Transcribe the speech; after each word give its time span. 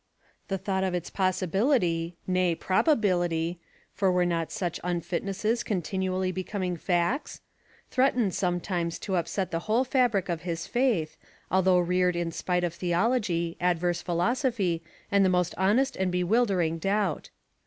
The 0.47 0.57
thought 0.57 0.83
of 0.83 0.95
its 0.95 1.11
possibility, 1.11 2.15
nay, 2.25 2.55
probability 2.55 3.59
for 3.93 4.11
were 4.11 4.25
not 4.25 4.51
such 4.51 4.79
unfitnesses 4.83 5.63
continually 5.63 6.31
becoming 6.31 6.75
facts? 6.75 7.39
threatened 7.91 8.33
sometimes 8.33 8.97
to 8.97 9.15
upset 9.17 9.51
the 9.51 9.59
whole 9.69 9.83
fabric 9.83 10.27
of 10.27 10.41
his 10.41 10.65
faith, 10.65 11.17
although 11.51 11.77
reared 11.77 12.15
in 12.15 12.31
spite 12.31 12.63
of 12.63 12.73
theology, 12.73 13.57
adverse 13.61 14.01
philosophy, 14.01 14.81
and 15.11 15.23
the 15.23 15.29
most 15.29 15.53
honest 15.55 15.95
and 15.95 16.11
bewildering 16.11 16.79
doubt. 16.79 17.29